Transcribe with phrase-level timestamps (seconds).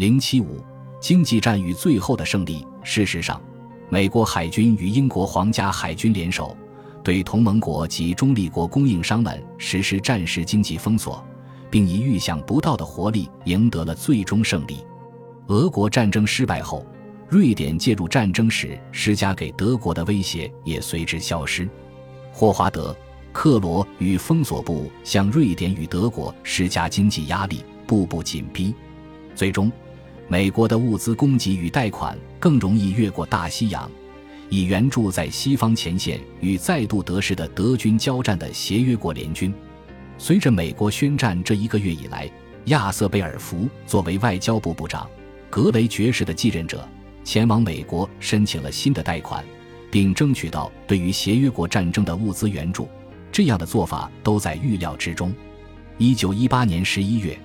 [0.00, 0.64] 零七五
[0.98, 2.66] 经济战与最后的胜利。
[2.82, 3.38] 事实上，
[3.90, 6.56] 美国海军与英国皇家海军联手，
[7.04, 11.22] 对同盟国及中立国供应商们实施战时经济封锁，
[11.70, 14.78] 并以预想不到的活力赢得了最终胜利。
[15.48, 16.86] 俄国战争失败后，
[17.28, 21.68] 瑞典介入战争时施加给德国的威胁也随之消失。
[22.32, 22.90] 霍华德·
[23.34, 28.74] 克罗与封锁部向瑞典与德国施加经济压力，步步紧逼。
[29.32, 29.70] 最终，
[30.30, 33.90] 美国的物资供给与贷款更容易越过大西洋，
[34.48, 39.52] 以援助在西方前线与再度得势的德军交战的协约国联军。
[40.18, 42.30] 随着美国宣战这一个月以来，
[42.66, 45.10] 亚瑟·贝尔福作为外交部部长，
[45.50, 46.88] 格雷爵士的继任者，
[47.24, 49.44] 前往美国申请了新的贷款，
[49.90, 52.88] 并争取到对于协约国战争的物资援助。
[53.32, 55.34] 这样的做法都在预料之中。
[55.98, 57.36] 一九一八年十一月。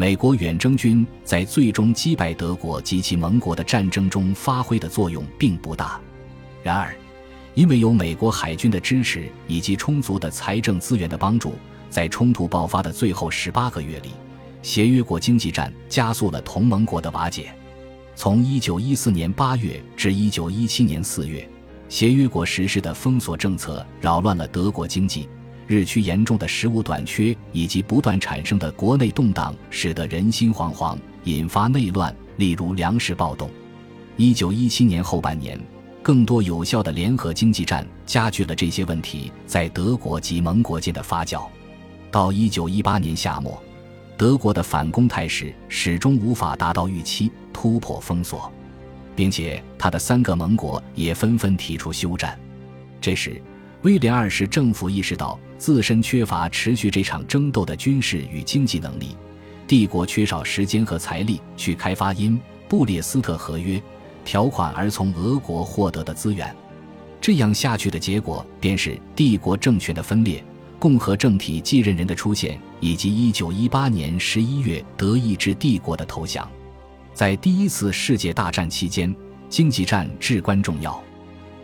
[0.00, 6.00] 美国远征军在最终击败德国及其盟国的战争中发挥的作用并不大。
[6.62, 6.96] 然而，
[7.54, 11.52] 因为有美国海军的支持以及充足的财政资源的帮助，
[11.90, 14.08] 在冲突爆发的最后十八个月里，
[14.62, 17.52] 协约国经济战加速了同盟国的瓦解。
[18.14, 21.46] 从一九一四年八月至一九一七年四月，
[21.90, 25.28] 协约国实施的封锁政策扰乱了德国经济。
[25.70, 33.48] 日趋严重的食物短缺以及不断产生的国内动荡，使得人心惶惶，引发内乱，例如粮食暴动。
[34.16, 35.56] 一九一七年后半年，
[36.02, 41.46] 更多有效的联合经济战加剧了这些问题在德国及盟国间的发酵。
[42.10, 43.56] 到一九一八年夏末，
[44.16, 48.52] 德国的反攻态势始终无法达到预期，突破封锁，
[49.14, 52.36] 并且他的三个盟国也纷纷提出休战。
[53.00, 53.40] 这时，
[53.82, 55.38] 威廉二世政府意识到。
[55.58, 59.14] 自身缺乏持续这场争斗的军事与经济能力，
[59.68, 63.78] 帝国缺少时间和财力去开发因布列斯特合约
[64.24, 66.56] 条款而从俄国获得的资源。
[67.20, 70.42] 这样下去的结果便是帝国政权的分裂、
[70.78, 76.50] 共和政体继任人的出现，以及1918年11月德意志帝国的投降。
[77.12, 79.14] 在第一次世界大战期间，
[79.50, 80.98] 经济战至关重要。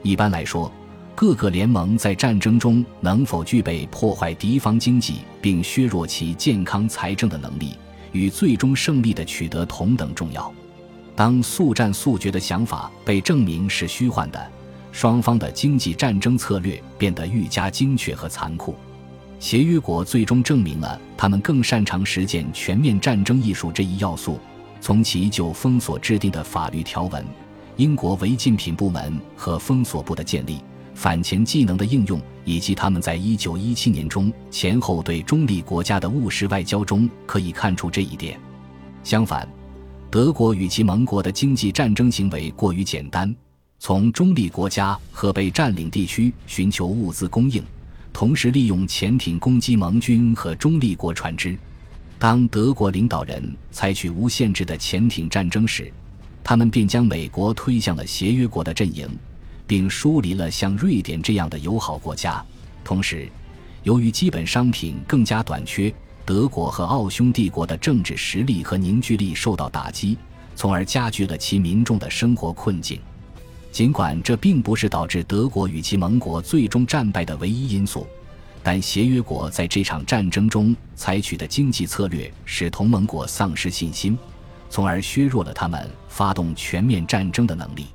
[0.03, 0.71] 一般来说。
[1.16, 7.72] 各个联盟在战争中能否具备破坏敌方经济并削弱其健康财政的能力，
[8.12, 10.53] 与最终胜利的取得同等重要。
[11.15, 14.47] 当速战速决的想法被证明是虚幻的，
[14.93, 18.77] 双方的经济战争策略变得愈加精确和残酷。
[19.41, 24.38] 协约国最终证明了他们更擅长实践全面战争艺术这一要素。
[24.83, 27.25] 从其就封锁制定的法律条文、
[27.77, 30.60] 英国违禁品部门和封锁部的建立。
[30.97, 38.41] 反潜技能的应用，以及他们在一九一七年中前后对中立国家的务实外交中，可以看出这一点。
[39.05, 39.47] 相反，
[40.11, 43.33] 德国与其盟国的经济战争行为过于简单，
[43.79, 47.63] 从中立国家和被占领地区寻求物资供应，
[48.11, 51.57] 同时利用潜艇攻击盟军和中立国船只。
[52.19, 55.93] 当德国领导人采取无限制的潜艇战争时，
[56.43, 59.07] 他们便将美国推向了协约国的阵营。
[59.66, 62.44] 并疏离了像瑞典这样的友好国家。
[62.84, 63.28] 同时，
[63.82, 65.93] 由于基本商品更加短缺，
[66.25, 70.16] 德国和奥匈帝国的政治实力和凝聚力受到打击，
[70.54, 73.00] 从而加剧了其民众的生活困境。
[73.72, 78.06] 尽管这并不是导致德国与其盟国最终战败的唯一因素，
[78.62, 84.16] 但协约国在这场战争中采取的经济策略使同盟国丧失信心，
[84.71, 87.87] 从而削弱了他们发动全面战争的能力。